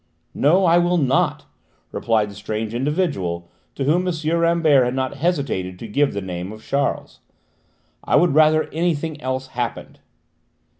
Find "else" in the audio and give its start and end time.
9.21-9.49